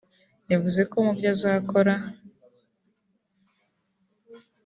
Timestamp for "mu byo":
1.05-1.29